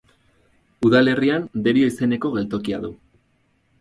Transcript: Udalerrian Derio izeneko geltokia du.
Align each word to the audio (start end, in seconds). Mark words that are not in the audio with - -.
Udalerrian 0.87 1.45
Derio 1.67 1.91
izeneko 1.93 2.33
geltokia 2.39 2.81
du. 2.87 2.91